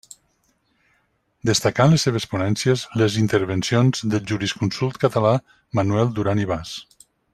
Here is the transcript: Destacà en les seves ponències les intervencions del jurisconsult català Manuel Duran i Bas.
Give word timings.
Destacà 1.49 1.85
en 1.89 1.93
les 1.95 2.05
seves 2.07 2.25
ponències 2.31 2.85
les 3.01 3.17
intervencions 3.25 4.03
del 4.15 4.25
jurisconsult 4.33 4.99
català 5.05 5.35
Manuel 5.81 6.11
Duran 6.21 6.43
i 6.47 6.51
Bas. 6.55 6.75